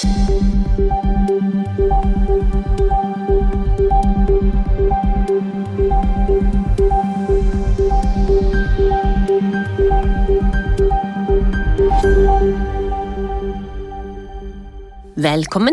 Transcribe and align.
Velkommen 0.00 0.16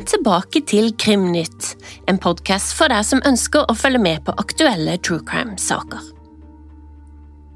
tilbake 0.03 0.59
til 0.67 0.91
Krimnytt, 0.99 1.79
en 2.11 2.19
podkast 2.19 2.75
for 2.75 2.91
deg 2.91 3.07
som 3.07 3.23
ønsker 3.23 3.63
å 3.63 3.71
følge 3.79 4.03
med 4.03 4.27
på 4.27 4.35
aktuelle 4.35 4.99
true 4.99 5.23
crime-saker. 5.23 6.03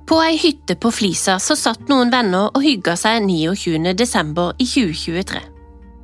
På 0.08 0.24
ei 0.24 0.40
hytte 0.40 0.80
på 0.80 0.88
Flisa 0.96 1.36
så 1.44 1.60
satt 1.60 1.92
noen 1.92 2.16
venner 2.16 2.48
og 2.56 2.64
hygga 2.64 2.96
seg 2.96 3.28
29. 3.28 3.92
desember 3.92 4.56
i 4.56 4.64
2023. 4.72 5.51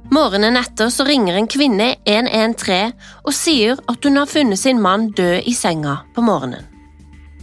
Morgenen 0.10 0.56
etter 0.58 0.90
så 0.90 1.04
ringer 1.04 1.36
en 1.36 1.50
kvinne 1.52 1.90
113 2.06 2.94
og 3.28 3.34
sier 3.36 3.80
at 3.92 4.06
hun 4.08 4.20
har 4.22 4.30
funnet 4.32 4.60
sin 4.60 4.80
mann 4.82 5.10
død 5.12 5.50
i 5.52 5.54
senga 5.54 5.98
på 6.16 6.24
morgenen. 6.24 6.64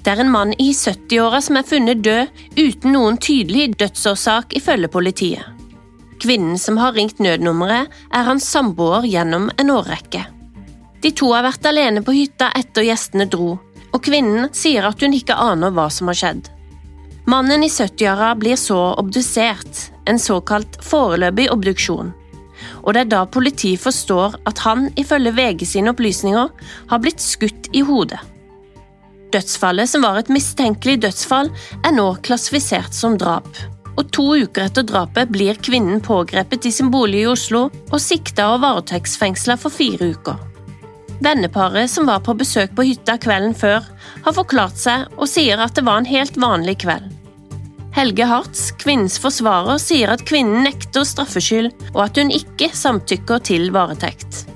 Det 0.04 0.12
er 0.12 0.20
en 0.20 0.32
mann 0.32 0.52
i 0.60 0.70
70-åra 0.72 1.40
som 1.44 1.58
er 1.60 1.68
funnet 1.68 2.00
død 2.04 2.40
uten 2.56 2.92
noen 2.92 3.16
tydelig 3.20 3.70
dødsårsak, 3.80 4.56
ifølge 4.56 4.88
politiet. 4.92 5.44
Kvinnen 6.20 6.58
som 6.60 6.76
har 6.80 6.92
ringt 6.96 7.20
nødnummeret, 7.20 7.92
er 8.12 8.26
hans 8.28 8.48
samboer 8.48 9.04
gjennom 9.08 9.50
en 9.56 9.72
årrekke. 9.72 10.24
De 11.04 11.12
to 11.12 11.30
har 11.32 11.44
vært 11.44 11.68
alene 11.68 12.00
på 12.04 12.16
hytta 12.16 12.50
etter 12.56 12.84
gjestene 12.84 13.28
dro, 13.28 13.58
og 13.92 14.04
kvinnen 14.04 14.48
sier 14.56 14.88
at 14.88 15.00
hun 15.04 15.16
ikke 15.16 15.36
aner 15.36 15.72
hva 15.72 15.90
som 15.92 16.08
har 16.12 16.20
skjedd. 16.20 16.48
Mannen 17.28 17.64
i 17.64 17.72
70-åra 17.72 18.34
blir 18.40 18.56
så 18.60 18.80
obdusert, 19.00 19.88
en 20.04 20.20
såkalt 20.20 20.80
foreløpig 20.84 21.48
obduksjon, 21.52 22.12
og 22.84 22.94
det 22.94 23.04
er 23.04 23.12
da 23.16 23.24
politiet 23.24 23.82
forstår 23.82 24.38
at 24.48 24.60
han, 24.66 24.90
ifølge 25.00 25.34
VG 25.34 25.66
sine 25.66 25.94
opplysninger, 25.94 26.50
har 26.92 27.02
blitt 27.02 27.24
skutt 27.24 27.70
i 27.72 27.82
hodet. 27.84 28.20
Dødsfallet, 29.34 29.90
som 29.90 30.04
var 30.06 30.20
et 30.20 30.30
mistenkelig 30.30 31.00
dødsfall, 31.02 31.48
er 31.82 31.96
nå 31.96 32.10
klassifisert 32.22 32.94
som 32.94 33.16
drap 33.18 33.48
og 33.94 34.10
to 34.14 34.24
uker 34.42 34.66
etter 34.66 34.86
drapet 34.86 35.30
blir 35.32 35.58
kvinnen 35.62 36.02
pågrepet 36.02 36.66
i 36.66 36.72
sin 36.74 36.90
bolig 36.94 37.22
i 37.24 37.30
Oslo 37.30 37.68
og 37.70 38.00
sikta 38.02 38.50
og 38.54 38.62
varetektsfengsla 38.64 39.56
for 39.60 39.74
fire 39.74 40.10
uker. 40.14 40.40
Venneparet 41.24 41.90
som 41.90 42.08
var 42.10 42.24
på 42.26 42.34
besøk 42.36 42.74
på 42.76 42.86
hytta 42.88 43.16
kvelden 43.22 43.54
før, 43.56 43.86
har 44.24 44.34
forklart 44.34 44.80
seg 44.80 45.06
og 45.14 45.30
sier 45.30 45.62
at 45.62 45.76
det 45.76 45.86
var 45.86 46.02
en 46.02 46.10
helt 46.10 46.36
vanlig 46.40 46.80
kveld. 46.84 47.06
Helge 47.94 48.26
Hartz, 48.26 48.72
kvinnens 48.82 49.20
forsvarer, 49.22 49.78
sier 49.78 50.10
at 50.10 50.24
kvinnen 50.26 50.64
nekter 50.66 51.04
straffskyld, 51.06 51.70
og 51.92 52.00
at 52.08 52.18
hun 52.18 52.32
ikke 52.34 52.72
samtykker 52.74 53.42
til 53.46 53.68
varetekt. 53.74 54.48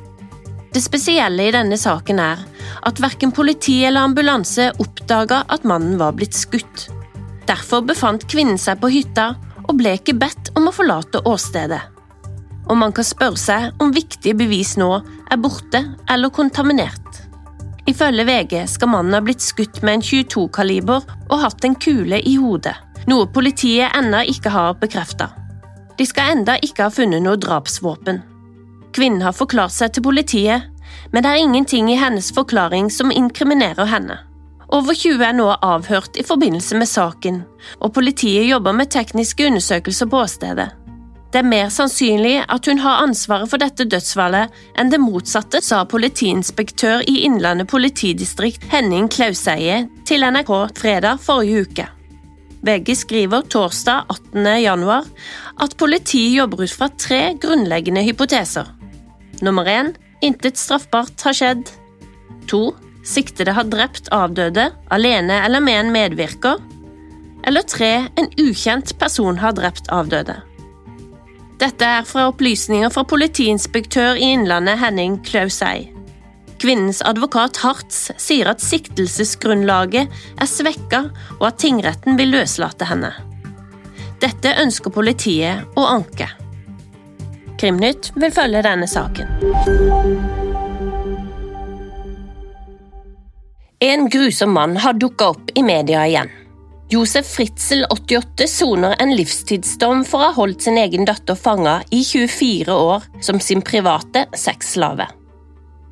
Det 0.75 0.83
spesielle 0.83 1.47
i 1.47 1.53
denne 1.55 1.79
saken 1.79 2.19
er 2.19 2.43
at 2.89 2.99
verken 3.03 3.31
politi 3.35 3.77
eller 3.87 4.09
ambulanse 4.09 4.73
oppdaga 4.83 5.45
at 5.55 5.67
mannen 5.67 5.95
var 6.01 6.17
blitt 6.19 6.35
skutt. 6.35 6.89
Derfor 7.47 7.87
befant 7.87 8.27
kvinnen 8.29 8.59
seg 8.61 8.83
på 8.83 8.91
hytta 8.93 9.31
og 9.69 9.79
ble 9.79 9.95
ikke 10.01 10.19
bedt 10.19 10.51
om 10.59 10.67
å 10.69 10.75
forlate 10.75 11.23
åstedet. 11.23 11.81
Og 12.69 12.77
man 12.77 12.93
kan 12.93 13.07
spørre 13.07 13.41
seg 13.41 13.83
om 13.83 13.95
viktige 13.95 14.37
bevis 14.37 14.75
nå 14.81 14.91
er 14.99 15.41
borte 15.41 15.85
eller 16.11 16.35
kontaminert. 16.35 17.23
Ifølge 17.89 18.27
VG 18.29 18.59
skal 18.69 18.91
mannen 18.93 19.17
ha 19.17 19.23
blitt 19.25 19.41
skutt 19.41 19.79
med 19.81 20.01
en 20.01 20.05
22-kaliber 20.05 21.07
og 21.31 21.41
hatt 21.41 21.65
en 21.65 21.79
kule 21.81 22.19
i 22.21 22.35
hodet, 22.37 22.75
noe 23.09 23.29
politiet 23.33 23.95
ennå 23.97 24.23
ikke 24.29 24.53
har 24.53 24.77
bekrefta. 24.81 25.31
De 25.99 26.07
skal 26.07 26.37
enda 26.37 26.59
ikke 26.63 26.87
ha 26.87 26.95
funnet 26.95 27.25
noe 27.25 27.39
drapsvåpen. 27.41 28.21
Kvinnen 28.95 29.25
har 29.25 29.37
forklart 29.37 29.75
seg 29.75 29.95
til 29.95 30.05
politiet, 30.07 30.69
men 31.13 31.25
det 31.25 31.31
er 31.33 31.43
ingenting 31.43 31.91
i 31.93 31.99
hennes 31.99 32.31
forklaring 32.35 32.91
som 32.93 33.13
inkriminerer 33.15 33.89
henne. 33.89 34.19
Over 34.69 34.93
20 34.93 35.25
er 35.25 35.37
nå 35.37 35.47
avhørt 35.65 36.19
i 36.21 36.25
forbindelse 36.29 36.77
med 36.77 36.91
saken, 36.91 37.41
og 37.81 37.95
politiet 37.97 38.45
jobber 38.51 38.77
med 38.77 38.93
tekniske 38.93 39.47
undersøkelser 39.49 40.11
på 40.13 40.21
åstedet. 40.27 40.69
Det 41.33 41.43
er 41.43 41.49
mer 41.49 41.69
sannsynlig 41.73 42.39
at 42.49 42.69
hun 42.69 42.81
har 42.81 43.03
ansvaret 43.05 43.51
for 43.51 43.61
dette 43.61 43.85
dødsfallet 43.85 44.55
enn 44.81 44.93
det 44.93 45.01
motsatte, 45.01 45.61
sa 45.65 45.83
politiinspektør 45.85 47.05
i 47.09 47.19
Innlandet 47.29 47.69
politidistrikt 47.69 48.65
Henning 48.73 49.11
Klauseie 49.13 49.83
til 50.09 50.25
NRK 50.25 50.53
fredag 50.77 51.21
forrige 51.25 51.69
uke. 51.69 51.89
VG 52.63 52.97
skriver 52.97 53.45
torsdag 53.51 54.09
18. 54.09 54.47
januar 54.63 55.07
at 55.63 55.77
politiet 55.79 56.35
jobber 56.39 56.65
ut 56.65 56.75
fra 56.75 56.89
tre 56.99 57.21
grunnleggende 57.41 58.03
hypoteser. 58.07 58.67
Nummer 59.43 59.69
én 59.71 59.93
intet 60.25 60.59
straffbart 60.59 61.23
har 61.23 61.37
skjedd. 61.39 61.71
To 62.51 62.73
siktede 63.07 63.55
har 63.55 63.69
drept 63.71 64.11
avdøde, 64.13 64.71
alene 64.91 65.39
eller 65.47 65.63
med 65.63 65.81
en 65.85 65.93
medvirker. 65.95 66.59
Eller 67.47 67.63
tre, 67.63 67.93
en 68.19 68.29
ukjent 68.41 68.97
person 68.99 69.39
har 69.39 69.55
drept 69.57 69.89
avdøde. 69.95 70.41
Dette 71.59 71.87
er 71.87 72.05
fra 72.07 72.29
opplysninger 72.31 72.91
fra 72.95 73.07
politiinspektør 73.09 74.19
i 74.19 74.35
Innlandet 74.35 74.79
Henning 74.83 75.19
Klausei. 75.27 75.98
Kvinnens 76.59 77.03
advokat 77.07 77.61
Hartz 77.63 78.09
sier 78.19 78.51
at 78.51 78.63
siktelsesgrunnlaget 78.65 80.11
er 80.11 80.49
svekka, 80.51 81.05
og 81.39 81.45
at 81.53 81.61
tingretten 81.63 82.19
vil 82.19 82.35
løslate 82.35 82.89
henne. 82.89 83.13
Dette 84.19 84.57
ønsker 84.59 84.91
politiet 84.91 85.79
å 85.79 85.87
anke. 85.87 86.27
Krimnytt 87.59 88.11
vil 88.19 88.35
følge 88.35 88.63
denne 88.67 88.89
saken. 88.91 89.31
En 93.79 94.09
grusom 94.11 94.51
mann 94.59 94.75
har 94.83 94.99
dukka 94.99 95.31
opp 95.35 95.53
i 95.55 95.63
media 95.63 96.03
igjen. 96.11 96.33
Josef 96.91 97.29
Fritzel, 97.37 97.85
88, 97.93 98.49
soner 98.51 98.97
en 98.99 99.13
livstidsdom 99.15 100.03
for 100.09 100.23
å 100.23 100.31
ha 100.31 100.37
holdt 100.39 100.65
sin 100.65 100.81
egen 100.81 101.07
datter 101.07 101.39
fanga 101.39 101.83
i 101.95 102.01
24 102.03 102.75
år 102.75 103.07
som 103.23 103.39
sin 103.45 103.63
private 103.63 104.25
sexslave. 104.35 105.07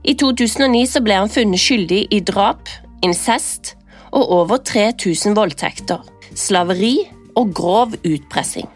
I 0.07 0.15
2009 0.15 1.01
ble 1.03 1.17
han 1.19 1.31
funnet 1.33 1.59
skyldig 1.59 2.05
i 2.15 2.21
drap, 2.23 2.69
incest 3.03 3.73
og 4.15 4.31
over 4.37 4.61
3000 4.63 5.35
voldtekter, 5.35 6.05
slaveri 6.31 7.09
og 7.37 7.51
grov 7.57 7.97
utpressing. 8.07 8.69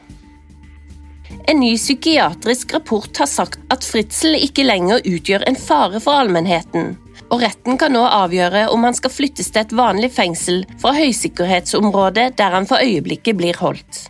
En 1.46 1.60
ny 1.62 1.76
psykiatrisk 1.78 2.74
rapport 2.74 3.22
har 3.22 3.30
sagt 3.30 3.62
at 3.70 3.86
Fritzel 3.86 4.34
ikke 4.40 4.66
lenger 4.66 5.06
utgjør 5.06 5.46
en 5.46 5.58
fare 5.58 6.02
for 6.02 6.18
allmennheten, 6.18 6.96
og 7.30 7.44
retten 7.44 7.78
kan 7.78 7.94
nå 7.94 8.02
avgjøre 8.02 8.66
om 8.74 8.88
han 8.88 8.98
skal 8.98 9.14
flyttes 9.14 9.52
til 9.54 9.62
et 9.62 9.76
vanlig 9.78 10.10
fengsel 10.16 10.64
fra 10.82 10.96
høysikkerhetsområdet 10.98 12.32
der 12.42 12.58
han 12.58 12.66
for 12.66 12.82
øyeblikket 12.82 13.38
blir 13.38 13.62
holdt. 13.62 14.08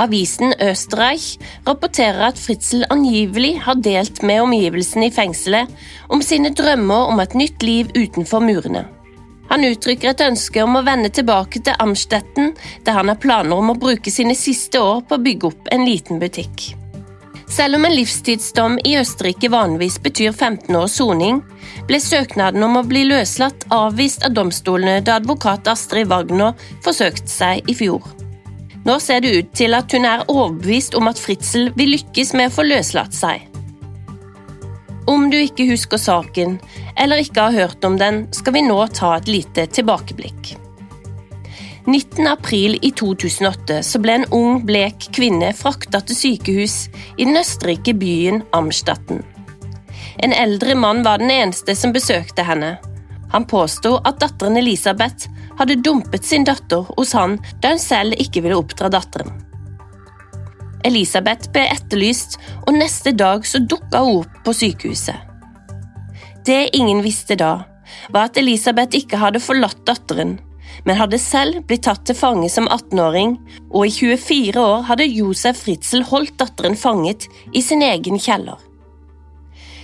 Avisen 0.00 0.54
Østerreich 0.64 1.34
rapporterer 1.66 2.30
at 2.30 2.38
Fritzel 2.40 2.86
angivelig 2.88 3.58
har 3.66 3.82
delt 3.84 4.22
med 4.24 4.40
omgivelsene 4.46 5.10
i 5.10 5.12
fengselet 5.12 5.68
om 6.08 6.22
sine 6.24 6.54
drømmer 6.56 7.12
om 7.12 7.20
et 7.20 7.36
nytt 7.36 7.62
liv 7.66 7.92
utenfor 7.92 8.40
murene. 8.44 8.86
Han 9.50 9.66
uttrykker 9.66 10.12
et 10.12 10.22
ønske 10.24 10.62
om 10.62 10.78
å 10.78 10.84
vende 10.86 11.10
tilbake 11.12 11.60
til 11.66 11.76
Amstetten, 11.82 12.52
der 12.86 12.96
han 12.96 13.10
har 13.10 13.18
planer 13.20 13.58
om 13.58 13.72
å 13.72 13.78
bruke 13.82 14.12
sine 14.14 14.36
siste 14.38 14.80
år 14.80 15.02
på 15.04 15.18
å 15.18 15.24
bygge 15.24 15.50
opp 15.50 15.72
en 15.74 15.84
liten 15.88 16.22
butikk. 16.22 16.70
Selv 17.50 17.80
om 17.80 17.84
en 17.84 17.96
livstidsdom 17.96 18.78
i 18.86 18.94
Østerrike 19.00 19.50
vanligvis 19.50 19.98
betyr 20.04 20.30
15 20.30 20.76
års 20.78 20.94
soning, 21.00 21.42
ble 21.90 21.98
søknaden 21.98 22.62
om 22.62 22.78
å 22.78 22.86
bli 22.86 23.02
løslatt 23.10 23.66
avvist 23.74 24.22
av 24.24 24.38
domstolene 24.38 25.02
da 25.02 25.18
advokat 25.18 25.68
Astrid 25.74 26.08
Wagner 26.14 26.54
forsøkte 26.86 27.28
seg 27.34 27.66
i 27.66 27.74
fjor. 27.74 28.06
Nå 28.84 28.96
ser 29.02 29.20
det 29.20 29.32
ut 29.36 29.50
til 29.56 29.76
at 29.76 29.92
hun 29.92 30.06
er 30.08 30.24
overbevist 30.28 30.96
om 30.96 31.10
at 31.10 31.20
Fritzel 31.20 31.68
vil 31.76 31.92
lykkes 31.96 32.32
med 32.38 32.48
å 32.48 32.54
få 32.54 32.64
løslatt 32.68 33.16
seg. 33.16 33.44
Om 35.10 35.28
du 35.32 35.36
ikke 35.40 35.66
husker 35.68 36.00
saken, 36.00 36.58
eller 36.96 37.20
ikke 37.20 37.48
har 37.48 37.56
hørt 37.56 37.84
om 37.84 37.98
den, 38.00 38.26
skal 38.36 38.54
vi 38.56 38.64
nå 38.64 38.78
ta 38.94 39.16
et 39.18 39.28
lite 39.28 39.66
tilbakeblikk. 39.66 40.54
19. 41.86 42.26
april 42.28 42.76
i 42.82 42.92
2008 42.92 43.80
så 43.82 43.98
ble 44.02 44.18
en 44.20 44.26
ung, 44.36 44.60
blek 44.68 45.08
kvinne 45.16 45.50
frakta 45.56 46.02
til 46.04 46.18
sykehus 46.18 46.76
i 47.16 47.24
den 47.24 47.40
østerrike 47.40 47.96
byen 47.98 48.44
Amstatten. 48.56 49.24
En 50.20 50.36
eldre 50.36 50.76
mann 50.76 51.02
var 51.02 51.18
den 51.18 51.32
eneste 51.32 51.74
som 51.76 51.94
besøkte 51.96 52.44
henne. 52.44 52.76
Han 53.30 53.46
påsto 53.46 53.96
at 54.04 54.18
datteren 54.22 54.58
Elisabeth 54.58 55.30
hadde 55.58 55.78
dumpet 55.84 56.26
sin 56.26 56.44
datter 56.44 56.86
hos 56.96 57.14
han 57.14 57.38
da 57.62 57.74
hun 57.74 57.82
selv 57.82 58.18
ikke 58.18 58.42
ville 58.44 58.58
oppdra 58.58 58.90
datteren. 58.92 59.32
Elisabeth 60.84 61.50
ble 61.52 61.66
etterlyst, 61.68 62.38
og 62.66 62.78
neste 62.78 63.12
dag 63.12 63.44
så 63.46 63.60
dukka 63.60 64.00
hun 64.06 64.22
opp 64.22 64.38
på 64.46 64.54
sykehuset. 64.56 65.26
Det 66.46 66.70
ingen 66.76 67.02
visste 67.04 67.36
da, 67.36 67.66
var 68.08 68.30
at 68.30 68.38
Elisabeth 68.40 68.96
ikke 68.96 69.20
hadde 69.20 69.42
forlatt 69.44 69.82
datteren, 69.86 70.38
men 70.86 70.96
hadde 70.96 71.20
selv 71.20 71.60
blitt 71.68 71.84
tatt 71.84 72.06
til 72.08 72.16
fange 72.16 72.48
som 72.48 72.68
18-åring, 72.70 73.36
og 73.68 73.86
i 73.86 73.92
24 73.92 74.56
år 74.62 74.88
hadde 74.88 75.10
Josef 75.10 75.60
Fritzel 75.66 76.06
holdt 76.08 76.38
datteren 76.40 76.78
fanget 76.78 77.28
i 77.52 77.62
sin 77.64 77.84
egen 77.84 78.16
kjeller. 78.16 78.56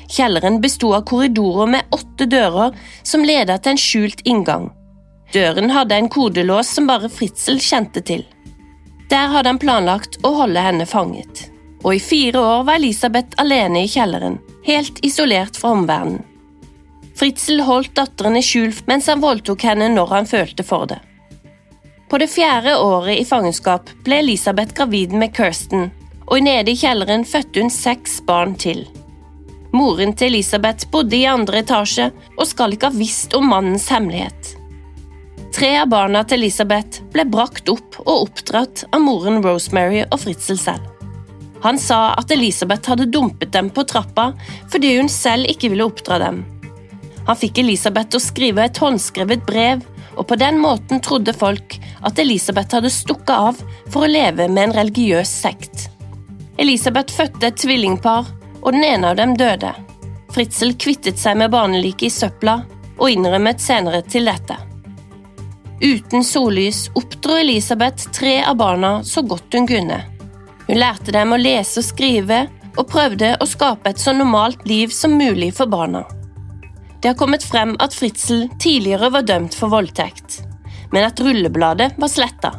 Kjelleren 0.09 0.61
besto 0.63 0.93
av 0.95 1.05
korridorer 1.09 1.71
med 1.71 1.95
åtte 1.95 2.29
dører 2.31 2.75
som 3.03 3.25
ledet 3.27 3.63
til 3.63 3.75
en 3.75 3.81
skjult 3.81 4.23
inngang. 4.25 4.71
Døren 5.35 5.73
hadde 5.75 5.99
en 5.99 6.09
kodelås 6.13 6.71
som 6.77 6.87
bare 6.87 7.11
Fritzel 7.11 7.59
kjente 7.61 8.03
til. 8.07 8.23
Der 9.11 9.31
hadde 9.31 9.51
han 9.51 9.63
planlagt 9.63 10.21
å 10.27 10.33
holde 10.41 10.63
henne 10.63 10.87
fanget. 10.87 11.49
Og 11.85 11.97
i 11.97 12.03
fire 12.03 12.41
år 12.41 12.65
var 12.67 12.81
Elisabeth 12.81 13.39
alene 13.43 13.85
i 13.85 13.91
kjelleren, 13.91 14.39
helt 14.67 14.99
isolert 15.07 15.59
fra 15.59 15.75
omverdenen. 15.77 16.25
Fritzel 17.17 17.63
holdt 17.65 17.95
datteren 17.97 18.37
i 18.37 18.45
skjul 18.45 18.75
mens 18.91 19.07
han 19.09 19.23
voldtok 19.23 19.63
henne 19.65 19.89
når 19.95 20.11
han 20.13 20.27
følte 20.29 20.67
for 20.67 20.89
det. 20.91 20.99
På 22.11 22.21
det 22.23 22.29
fjerde 22.31 22.77
året 22.79 23.19
i 23.19 23.25
fangenskap 23.27 23.89
ble 24.07 24.21
Elisabeth 24.23 24.77
gravid 24.77 25.15
med 25.17 25.33
Kirsten, 25.35 25.89
og 26.27 26.43
nede 26.45 26.75
i 26.75 26.79
kjelleren 26.79 27.25
fødte 27.27 27.63
hun 27.63 27.73
seks 27.73 28.21
barn 28.27 28.55
til. 28.59 28.85
Moren 29.77 30.15
til 30.17 30.31
Elisabeth 30.31 30.89
bodde 30.93 31.19
i 31.19 31.27
andre 31.29 31.61
etasje 31.61 32.09
og 32.37 32.47
skal 32.49 32.73
ikke 32.73 32.89
ha 32.89 32.97
visst 32.97 33.35
om 33.37 33.51
mannens 33.51 33.91
hemmelighet. 33.93 34.55
Tre 35.53 35.73
av 35.83 35.91
barna 35.93 36.23
til 36.25 36.41
Elisabeth 36.41 37.03
ble 37.13 37.27
brakt 37.29 37.69
opp 37.73 37.99
og 38.07 38.29
oppdratt 38.29 38.87
av 38.93 39.03
moren 39.05 39.43
Rosemary 39.45 40.03
og 40.07 40.21
Fritzel 40.23 40.61
selv. 40.61 40.85
Han 41.65 41.81
sa 41.81 42.15
at 42.17 42.33
Elisabeth 42.33 42.93
hadde 42.93 43.09
dumpet 43.13 43.53
dem 43.53 43.69
på 43.75 43.85
trappa 43.89 44.31
fordi 44.73 44.95
hun 44.97 45.11
selv 45.13 45.49
ikke 45.51 45.73
ville 45.73 45.89
oppdra 45.89 46.21
dem. 46.25 46.43
Han 47.27 47.41
fikk 47.41 47.61
Elisabeth 47.61 48.13
til 48.13 48.21
å 48.21 48.27
skrive 48.27 48.65
et 48.65 48.81
håndskrevet 48.81 49.45
brev, 49.49 49.83
og 50.17 50.29
på 50.31 50.39
den 50.41 50.61
måten 50.63 51.03
trodde 51.05 51.35
folk 51.37 51.77
at 52.07 52.21
Elisabeth 52.23 52.79
hadde 52.79 52.93
stukket 52.93 53.35
av 53.35 53.61
for 53.91 54.07
å 54.07 54.13
leve 54.13 54.47
med 54.49 54.69
en 54.69 54.77
religiøs 54.79 55.33
sekt. 55.43 55.89
Elisabeth 56.63 57.13
fødte 57.13 57.51
et 57.51 57.59
tvillingpar, 57.61 58.31
og 58.67 58.75
den 58.75 58.85
ene 58.85 59.13
av 59.13 59.21
dem 59.21 59.37
døde. 59.39 59.71
Fritzel 60.35 60.75
kvittet 60.75 61.21
seg 61.23 61.39
med 61.39 61.53
barneliket 61.55 62.09
i 62.09 62.13
søpla 62.13 62.59
og 62.97 63.13
innrømmet 63.13 63.63
senere 63.63 64.03
til 64.03 64.27
dette. 64.27 64.59
Uten 65.81 66.25
sollys 66.25 66.87
oppdro 66.97 67.37
Elisabeth 67.39 68.11
tre 68.17 68.41
av 68.43 68.57
barna 68.59 68.99
så 69.05 69.23
godt 69.23 69.55
hun 69.55 69.69
kunne. 69.71 70.01
Hun 70.67 70.81
lærte 70.81 71.15
dem 71.15 71.33
å 71.33 71.39
lese 71.41 71.83
og 71.83 71.87
skrive, 71.87 72.47
og 72.77 72.89
prøvde 72.91 73.31
å 73.41 73.47
skape 73.49 73.89
et 73.89 74.01
så 74.01 74.13
normalt 74.13 74.67
liv 74.69 74.91
som 74.93 75.15
mulig 75.17 75.53
for 75.57 75.71
barna. 75.73 76.03
Det 77.01 77.09
har 77.09 77.17
kommet 77.17 77.45
frem 77.45 77.73
at 77.81 77.95
Fritzel 77.97 78.49
tidligere 78.61 79.09
var 79.15 79.25
dømt 79.25 79.57
for 79.57 79.73
voldtekt, 79.73 80.43
men 80.93 81.07
at 81.07 81.21
rullebladet 81.23 81.95
var 81.97 82.13
sletta. 82.13 82.51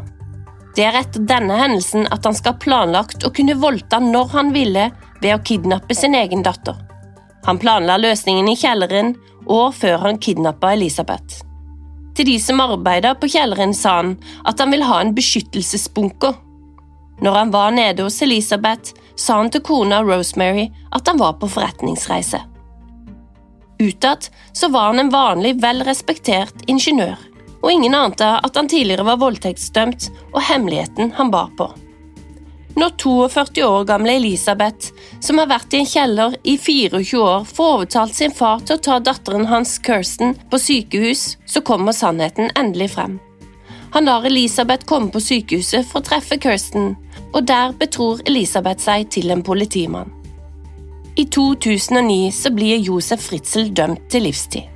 Det 0.78 0.86
er 0.86 0.98
etter 1.00 1.26
denne 1.30 1.58
hendelsen 1.58 2.08
at 2.14 2.26
han 2.26 2.38
skal 2.38 2.56
ha 2.56 2.64
planlagt 2.64 3.26
å 3.26 3.34
kunne 3.34 3.58
voldta 3.62 4.00
når 4.02 4.34
han 4.34 4.54
ville 4.56 4.88
ved 5.22 5.36
å 5.36 5.44
kidnappe 5.44 5.96
sin 5.96 6.16
egen 6.16 6.44
datter. 6.46 6.76
Han 7.46 7.60
planla 7.62 7.98
løsningen 8.02 8.50
i 8.52 8.58
kjelleren 8.60 9.14
år 9.48 9.72
før 9.76 10.02
han 10.04 10.20
kidnappa 10.20 10.74
Elisabeth. 10.76 11.44
Til 12.18 12.28
de 12.28 12.40
som 12.42 12.60
arbeida 12.64 13.14
på 13.16 13.30
kjelleren, 13.30 13.76
sa 13.78 14.00
han 14.02 14.18
at 14.50 14.60
han 14.60 14.74
vil 14.74 14.84
ha 14.88 15.00
en 15.02 15.14
beskyttelsesbunker 15.16 16.36
når 17.22 17.34
han 17.34 17.52
var 17.52 17.72
nede 17.72 18.04
hos 18.04 18.22
Elisabeth, 18.22 18.94
sa 19.16 19.40
han 19.40 19.50
til 19.50 19.64
kona 19.66 20.04
Rosemary 20.06 20.68
at 20.94 21.08
han 21.10 21.18
var 21.18 21.40
på 21.42 21.50
forretningsreise. 21.50 22.44
Utad 23.82 24.28
så 24.54 24.70
var 24.74 24.92
han 24.92 25.00
en 25.00 25.14
vanlig, 25.14 25.56
vel 25.62 25.82
respektert 25.86 26.66
ingeniør, 26.70 27.18
og 27.62 27.72
ingen 27.72 27.98
ante 27.98 28.30
at 28.38 28.58
han 28.58 28.70
tidligere 28.70 29.06
var 29.06 29.22
voldtektsdømt 29.22 30.10
og 30.34 30.42
hemmeligheten 30.50 31.14
han 31.18 31.34
bar 31.34 31.50
på. 31.58 31.70
Når 32.78 32.90
42 33.02 33.64
år 33.66 33.86
gamle 33.90 34.14
Elisabeth, 34.20 34.92
som 35.20 35.40
har 35.42 35.48
vært 35.50 35.74
i 35.74 35.80
en 35.80 35.88
kjeller 35.90 36.36
i 36.46 36.60
24 36.62 37.22
år, 37.24 37.48
får 37.50 37.72
overtalt 37.78 38.14
sin 38.14 38.36
far 38.38 38.62
til 38.62 38.78
å 38.78 38.84
ta 38.86 39.00
datteren 39.02 39.48
hans 39.50 39.80
Kirsten 39.82 40.36
på 40.52 40.60
sykehus, 40.62 41.24
så 41.50 41.64
kommer 41.66 41.96
sannheten 41.98 42.52
endelig 42.54 42.92
frem. 42.94 43.16
Han 43.96 44.06
lar 44.06 44.28
Elisabeth 44.30 44.86
komme 44.86 45.10
på 45.10 45.24
sykehuset 45.26 45.90
for 45.90 46.04
å 46.04 46.06
treffe 46.06 46.38
Kirsten, 46.38 46.94
og 47.34 47.48
der 47.50 47.74
betror 47.80 48.22
Elisabeth 48.30 48.86
seg 48.86 49.10
til 49.10 49.34
en 49.34 49.42
politimann. 49.42 50.14
I 51.18 51.26
2009 51.34 52.30
så 52.44 52.54
blir 52.54 52.78
Josef 52.78 53.26
Fritzel 53.26 53.72
dømt 53.74 54.06
til 54.14 54.28
livstid. 54.28 54.70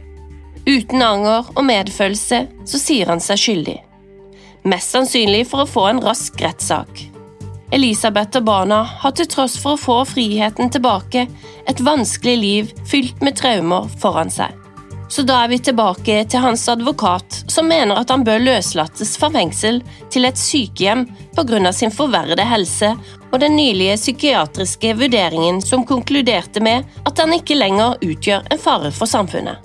Uten 0.65 1.05
anger 1.05 1.53
og 1.53 1.63
medfølelse 1.69 2.47
så 2.65 2.81
sier 2.81 3.13
han 3.13 3.21
seg 3.21 3.45
skyldig. 3.45 3.77
Mest 4.65 4.97
sannsynlig 4.97 5.45
for 5.53 5.67
å 5.67 5.69
få 5.69 5.85
en 5.91 6.01
rask 6.01 6.41
rettssak. 6.41 7.10
Elisabeth 7.71 8.37
og 8.37 8.43
barna 8.43 8.81
har 8.83 9.13
til 9.15 9.29
tross 9.31 9.55
for 9.61 9.77
å 9.77 9.79
få 9.79 9.99
friheten 10.09 10.71
tilbake 10.73 11.27
et 11.71 11.83
vanskelig 11.83 12.37
liv 12.37 12.73
fylt 12.87 13.23
med 13.23 13.37
traumer 13.39 13.87
foran 14.01 14.31
seg. 14.33 14.57
Så 15.11 15.25
da 15.27 15.41
er 15.43 15.49
vi 15.51 15.57
tilbake 15.59 16.21
til 16.31 16.39
hans 16.39 16.61
advokat, 16.71 17.41
som 17.51 17.67
mener 17.67 17.99
at 17.99 18.11
han 18.11 18.23
bør 18.23 18.43
løslates 18.43 19.17
fra 19.19 19.27
fengsel 19.31 19.81
til 20.11 20.27
et 20.27 20.39
sykehjem 20.39 21.03
pga. 21.35 21.71
sin 21.71 21.91
forverrede 21.91 22.43
helse 22.47 22.93
og 23.31 23.39
den 23.39 23.55
nylige 23.55 23.97
psykiatriske 23.97 24.93
vurderingen 24.95 25.61
som 25.61 25.85
konkluderte 25.85 26.63
med 26.63 26.83
at 27.05 27.19
han 27.19 27.33
ikke 27.33 27.59
lenger 27.59 27.99
utgjør 28.01 28.47
en 28.51 28.59
fare 28.59 28.91
for 28.91 29.05
samfunnet. 29.05 29.57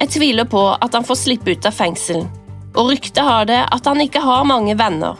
Jeg 0.00 0.08
tviler 0.08 0.44
på 0.44 0.68
at 0.80 0.94
han 0.94 1.04
får 1.04 1.16
slippe 1.16 1.52
ut 1.52 1.66
av 1.66 1.72
fengselen, 1.72 2.28
og 2.76 2.92
ryktet 2.92 3.24
har 3.24 3.44
det 3.48 3.64
at 3.68 3.86
han 3.86 4.00
ikke 4.00 4.20
har 4.20 4.44
mange 4.44 4.76
venner. 4.76 5.16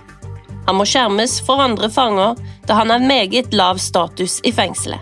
Han 0.67 0.79
må 0.79 0.87
skjermes 0.89 1.39
for 1.47 1.63
andre 1.63 1.91
fanger, 1.91 2.37
da 2.69 2.77
han 2.79 2.93
har 2.93 3.03
meget 3.03 3.55
lav 3.57 3.81
status 3.83 4.41
i 4.45 4.53
fengselet. 4.53 5.01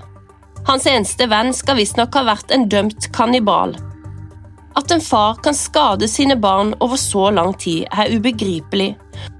Hans 0.68 0.86
eneste 0.86 1.28
venn 1.30 1.54
skal 1.56 1.78
visstnok 1.78 2.14
ha 2.18 2.26
vært 2.28 2.52
en 2.52 2.68
dømt 2.68 3.08
kannibal, 3.16 3.76
at 4.78 4.90
en 4.94 5.00
far 5.00 5.34
kan 5.42 5.54
skade 5.54 6.08
sine 6.08 6.36
barn 6.36 6.74
over 6.80 6.96
så 6.96 7.30
lang 7.34 7.54
tid, 7.58 7.86
er 7.90 8.12
ubegripelig, 8.14 8.92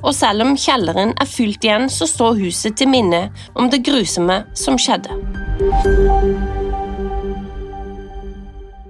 og 0.03 0.15
selv 0.17 0.43
om 0.43 0.57
kjelleren 0.59 1.13
er 1.21 1.31
fylt 1.31 1.65
igjen, 1.65 1.87
så 1.93 2.09
står 2.11 2.41
huset 2.41 2.79
til 2.79 2.91
minne 2.91 3.29
om 3.55 3.71
det 3.71 3.85
grusomme 3.87 4.41
som 4.59 4.79
skjedde. 4.81 5.15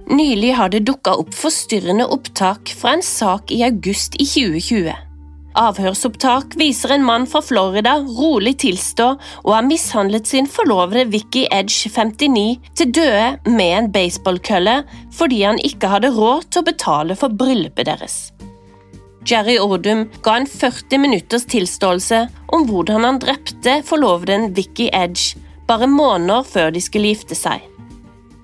Nylig 0.09 0.55
har 0.57 0.71
det 0.73 0.87
dukka 0.89 1.13
opp 1.21 1.35
forstyrrende 1.37 2.07
opptak 2.09 2.73
fra 2.79 2.95
en 2.97 3.05
sak 3.05 3.53
i 3.53 3.61
august 3.67 4.17
i 4.17 4.25
2020. 4.25 5.08
Avhørsopptak 5.59 6.53
viser 6.59 6.93
en 6.95 7.03
mann 7.03 7.25
fra 7.27 7.41
Florida 7.43 7.97
rolig 7.99 8.53
tilstå 8.63 9.07
og 9.43 9.49
har 9.51 9.65
mishandlet 9.67 10.29
sin 10.29 10.47
forlovede 10.47 11.09
Vicky 11.11 11.45
Edge 11.51 11.91
59 11.91 12.69
til 12.79 12.93
døde 12.95 13.25
med 13.49 13.73
en 13.81 13.89
baseballkølle 13.91 14.77
fordi 15.15 15.41
han 15.43 15.59
ikke 15.59 15.91
hadde 15.91 16.13
råd 16.15 16.47
til 16.47 16.63
å 16.63 16.69
betale 16.69 17.17
for 17.19 17.35
bryllupet 17.41 17.89
deres. 17.91 18.17
Jerry 19.27 19.57
Ordum 19.59 20.05
ga 20.23 20.37
en 20.39 20.47
40 20.47 21.03
minutters 21.03 21.43
tilståelse 21.51 22.23
om 22.55 22.65
hvordan 22.69 23.03
han 23.03 23.19
drepte 23.19 23.81
forloveden 23.85 24.53
Vicky 24.55 24.87
Edge 24.95 25.35
bare 25.67 25.91
måneder 25.91 26.47
før 26.47 26.71
de 26.73 26.81
skulle 26.81 27.11
gifte 27.11 27.35
seg. 27.37 27.59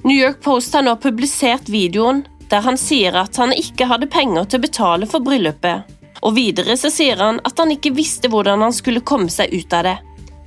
New 0.05 0.17
York 0.19 0.43
Post 0.43 0.75
har 0.75 0.83
nå 0.85 0.99
publisert 1.01 1.71
videoen 1.71 2.25
der 2.51 2.61
han 2.61 2.77
sier 2.77 3.15
at 3.17 3.39
han 3.41 3.55
ikke 3.55 3.87
hadde 3.89 4.11
penger 4.11 4.45
til 4.45 4.59
å 4.59 4.65
betale 4.67 5.07
for 5.09 5.23
bryllupet, 5.25 5.94
og 6.25 6.35
videre 6.35 6.75
så 6.79 6.89
sier 6.89 7.21
han 7.21 7.39
at 7.45 7.59
han 7.61 7.71
ikke 7.75 7.93
visste 7.95 8.31
hvordan 8.33 8.65
han 8.65 8.73
skulle 8.73 9.05
komme 9.05 9.29
seg 9.29 9.53
ut 9.53 9.73
av 9.73 9.85
det. 9.85 9.97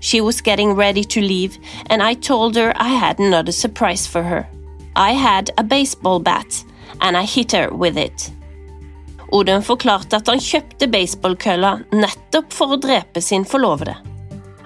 She 0.01 0.21
was 0.23 0.41
getting 0.41 0.75
ready 0.79 1.05
to 1.05 1.21
leave, 1.21 1.59
and 1.91 2.03
I 2.03 2.15
told 2.15 2.57
her 2.57 2.73
I 2.77 2.95
had 2.95 3.19
another 3.19 3.53
surprise 3.53 4.07
for 4.07 4.23
her. 4.23 4.47
I 4.95 5.13
had 5.13 5.51
a 5.57 5.65
baseball 5.65 6.21
bat, 6.21 6.65
and 7.01 7.17
I 7.17 7.25
hit 7.25 7.53
her 7.53 7.71
with 7.71 7.99
it. 7.99 8.31
Odin 9.33 9.63
forklarte 9.63 10.17
at 10.17 10.29
han 10.31 10.41
kjøpte 10.41 10.89
baseballkølla 10.91 11.73
nettopp 11.93 12.55
for 12.55 12.75
å 12.75 12.81
drepe 12.81 13.21
sin 13.23 13.45
forlovede. 13.45 13.97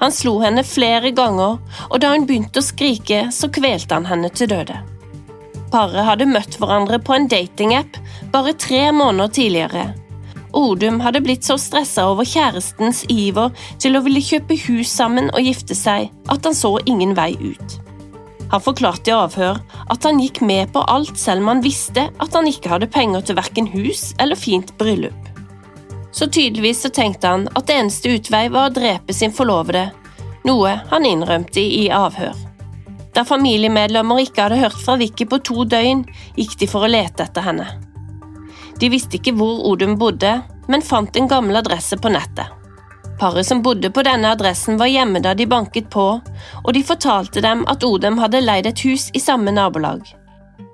Han 0.03 0.13
slo 0.13 0.39
henne 0.43 0.65
flere 0.67 1.13
ganger, 1.15 1.59
og 1.91 2.01
da 2.03 2.13
hun 2.13 2.27
begynte 2.27 2.61
å 2.61 2.67
skrike, 2.67 3.27
så 3.33 3.51
kvelte 3.53 3.97
han 3.97 4.09
henne 4.09 4.31
til 4.35 4.51
døde. 4.53 4.79
Paret 5.73 6.05
hadde 6.05 6.29
møtt 6.29 6.59
hverandre 6.61 6.99
på 7.01 7.17
en 7.17 7.29
datingapp 7.31 7.97
bare 8.33 8.53
tre 8.61 8.85
måneder 8.93 9.33
tidligere, 9.39 9.85
Odum 10.53 11.01
hadde 11.01 11.23
blitt 11.25 11.47
så 11.47 11.57
stressa 11.61 12.05
over 12.11 12.29
kjærestens 12.29 13.05
iver 13.13 13.53
til 13.81 13.97
å 13.97 14.03
ville 14.05 14.23
kjøpe 14.25 14.59
hus 14.67 14.93
sammen 14.93 15.31
og 15.33 15.47
gifte 15.47 15.77
seg, 15.77 16.11
at 16.29 16.45
han 16.45 16.57
så 16.57 16.77
ingen 16.85 17.17
vei 17.17 17.33
ut. 17.41 17.79
Han 18.53 18.61
forklarte 18.61 19.09
i 19.09 19.17
avhør 19.17 19.63
at 19.91 20.05
han 20.05 20.21
gikk 20.21 20.43
med 20.45 20.75
på 20.75 20.83
alt 20.93 21.17
selv 21.17 21.41
om 21.41 21.55
han 21.55 21.65
visste 21.65 22.11
at 22.21 22.35
han 22.37 22.49
ikke 22.51 22.75
hadde 22.75 22.91
penger 22.93 23.25
til 23.25 23.39
verken 23.39 23.71
hus 23.73 24.11
eller 24.21 24.37
fint 24.37 24.75
bryllup. 24.81 25.31
Så 26.13 26.29
tydeligvis 26.29 26.83
så 26.85 26.91
tenkte 26.93 27.31
han 27.33 27.47
at 27.57 27.67
det 27.69 27.79
eneste 27.81 28.13
utvei 28.13 28.47
var 28.53 28.69
å 28.69 28.75
drepe 28.77 29.17
sin 29.17 29.33
forlovede, 29.33 29.87
noe 30.45 30.75
han 30.91 31.09
innrømte 31.09 31.65
i 31.65 31.87
avhør. 31.97 32.37
Da 33.17 33.25
familiemedlemmer 33.29 34.21
ikke 34.21 34.47
hadde 34.47 34.61
hørt 34.61 34.77
fra 34.85 34.99
Vicky 35.01 35.25
på 35.29 35.41
to 35.45 35.65
døgn, 35.69 36.05
gikk 36.37 36.59
de 36.61 36.69
for 36.69 36.85
å 36.85 36.93
lete 36.93 37.25
etter 37.25 37.45
henne. 37.49 37.67
De 38.83 38.89
visste 38.91 39.21
ikke 39.21 39.37
hvor 39.39 39.61
Odum 39.71 39.95
bodde, 39.99 40.41
men 40.67 40.83
fant 40.83 41.15
en 41.17 41.29
gammel 41.31 41.61
adresse 41.61 41.95
på 42.03 42.11
nettet. 42.11 42.51
Paret 43.21 43.47
som 43.47 43.61
bodde 43.63 43.93
på 43.95 44.03
denne 44.03 44.33
adressen 44.35 44.79
var 44.81 44.91
hjemme 44.91 45.21
da 45.23 45.37
de 45.39 45.47
banket 45.47 45.87
på, 45.93 46.07
og 46.65 46.71
de 46.75 46.83
fortalte 46.83 47.45
dem 47.45 47.63
at 47.71 47.85
Odum 47.87 48.19
hadde 48.19 48.41
leid 48.43 48.67
et 48.67 48.83
hus 48.83 49.07
i 49.15 49.23
samme 49.23 49.55
nabolag. 49.55 50.03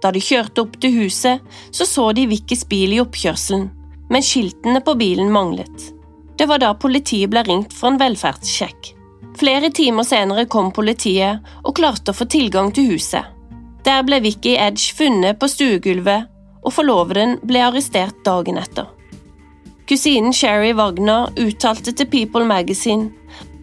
Da 0.00 0.12
de 0.14 0.22
kjørte 0.22 0.64
opp 0.64 0.78
til 0.80 0.94
huset, 1.02 1.44
så 1.68 1.84
så 1.84 2.06
de 2.16 2.24
Vikkis 2.30 2.64
bil 2.70 2.94
i 2.96 3.02
oppkjørselen, 3.02 3.68
men 4.08 4.24
skiltene 4.24 4.80
på 4.86 4.96
bilen 4.96 5.28
manglet. 5.34 5.90
Det 6.38 6.46
var 6.48 6.62
da 6.62 6.72
politiet 6.80 7.28
ble 7.28 7.42
ringt 7.44 7.76
for 7.76 7.90
en 7.90 8.00
velferdssjekk. 8.00 8.94
Flere 9.36 9.68
timer 9.74 10.06
senere 10.08 10.46
kom 10.48 10.72
politiet 10.72 11.44
og 11.60 11.76
klarte 11.76 12.14
å 12.14 12.16
få 12.16 12.24
tilgang 12.30 12.72
til 12.72 12.94
huset. 12.94 13.26
Der 13.84 14.00
ble 14.06 14.22
Vicky 14.24 14.56
Edge 14.56 14.96
funnet 14.96 15.36
på 15.38 15.50
stuegulvet, 15.50 16.30
og 16.68 16.74
forloveden 16.76 17.38
ble 17.48 17.64
arrestert 17.64 18.20
dagen 18.26 18.60
etter. 18.60 18.90
Kusinen 19.88 20.34
Sherry 20.36 20.74
Wagner 20.76 21.30
uttalte 21.40 21.94
til 21.96 22.10
People 22.12 22.44
Magazine 22.44 23.08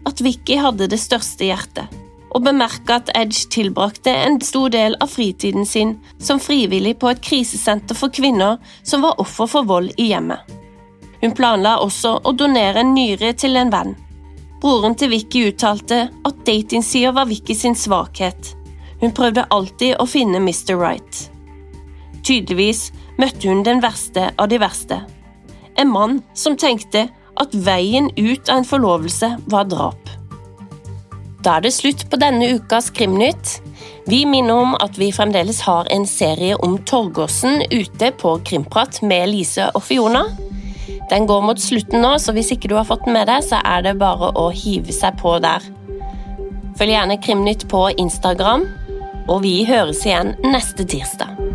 at 0.10 0.22
Vicky 0.26 0.58
hadde 0.58 0.88
det 0.90 0.98
største 1.02 1.46
hjertet, 1.46 1.86
og 2.34 2.44
bemerka 2.48 2.98
at 2.98 3.12
Edge 3.18 3.46
tilbrakte 3.54 4.10
en 4.10 4.40
stor 4.42 4.74
del 4.74 4.98
av 5.02 5.14
fritiden 5.14 5.70
sin 5.70 5.96
som 6.18 6.42
frivillig 6.42 6.96
på 7.02 7.12
et 7.14 7.22
krisesenter 7.26 7.98
for 7.98 8.14
kvinner 8.14 8.58
som 8.82 9.06
var 9.06 9.22
offer 9.22 9.50
for 9.54 9.70
vold 9.70 9.94
i 10.02 10.10
hjemmet. 10.10 10.42
Hun 11.22 11.38
planla 11.38 11.78
også 11.82 12.18
å 12.26 12.34
donere 12.38 12.82
en 12.82 12.94
nyre 12.98 13.32
til 13.38 13.56
en 13.62 13.72
venn. 13.74 13.96
Broren 14.62 14.98
til 14.98 15.14
Vicky 15.14 15.46
uttalte 15.52 16.08
at 16.10 16.44
datingsida 16.46 17.14
var 17.14 17.30
Vicky 17.30 17.54
sin 17.54 17.78
svakhet. 17.78 18.56
Hun 19.02 19.14
prøvde 19.14 19.46
alltid 19.54 19.98
å 20.02 20.10
finne 20.10 20.42
Mr. 20.42 20.74
Right. 20.74 21.35
Tydeligvis 22.26 22.90
møtte 23.22 23.52
hun 23.52 23.62
den 23.66 23.84
verste 23.84 24.32
av 24.42 24.50
de 24.50 24.60
verste. 24.62 25.04
En 25.78 25.92
mann 25.92 26.22
som 26.34 26.58
tenkte 26.58 27.08
at 27.36 27.56
veien 27.66 28.10
ut 28.18 28.50
av 28.50 28.62
en 28.62 28.68
forlovelse 28.68 29.36
var 29.52 29.68
drap. 29.70 30.12
Da 31.46 31.60
er 31.60 31.68
det 31.68 31.76
slutt 31.76 32.08
på 32.10 32.18
denne 32.18 32.48
ukas 32.58 32.90
Krimnytt. 32.96 33.60
Vi 34.10 34.24
minner 34.26 34.64
om 34.64 34.74
at 34.82 34.98
vi 34.98 35.12
fremdeles 35.14 35.60
har 35.68 35.86
en 35.94 36.08
serie 36.10 36.58
om 36.66 36.80
Torgåsen 36.90 37.62
ute 37.70 38.10
på 38.18 38.32
Krimprat 38.48 39.04
med 39.06 39.30
Lise 39.30 39.68
og 39.76 39.84
Fiona. 39.86 40.24
Den 41.12 41.28
går 41.30 41.46
mot 41.46 41.62
slutten 41.62 42.02
nå, 42.02 42.16
så 42.18 42.34
hvis 42.34 42.50
ikke 42.56 42.72
du 42.72 42.76
har 42.80 42.88
fått 42.90 43.06
den 43.06 43.14
med 43.14 43.30
deg, 43.30 43.46
så 43.46 43.62
er 43.62 43.86
det 43.86 44.00
bare 44.02 44.32
å 44.34 44.48
hive 44.50 44.94
seg 44.96 45.20
på 45.22 45.38
der. 45.44 45.62
Følg 46.80 46.96
gjerne 46.96 47.22
Krimnytt 47.22 47.68
på 47.70 47.86
Instagram, 47.94 48.66
og 49.30 49.44
vi 49.46 49.60
høres 49.70 50.02
igjen 50.06 50.34
neste 50.50 50.86
tirsdag. 50.90 51.55